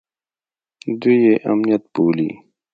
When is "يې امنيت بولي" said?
1.25-2.29